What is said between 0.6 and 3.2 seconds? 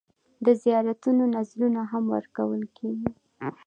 زیارتونو نذرونه هم ورکول کېږي.